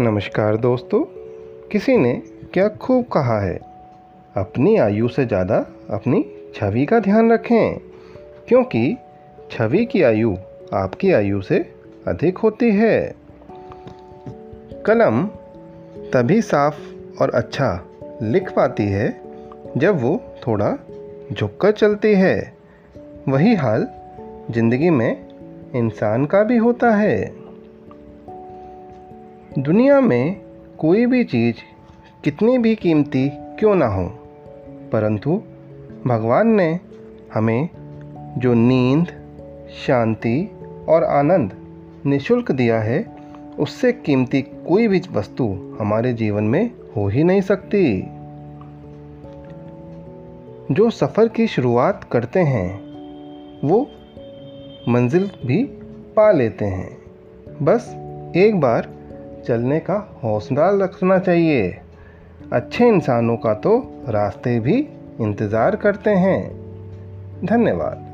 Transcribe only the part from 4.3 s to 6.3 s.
अपनी आयु से ज़्यादा अपनी